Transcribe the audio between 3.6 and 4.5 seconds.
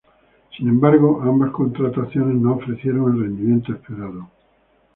esperado.